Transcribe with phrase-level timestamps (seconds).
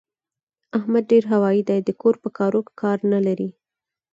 [0.77, 3.49] احمد ډېر هوايي دی؛ د کور په کارو کار نه لري.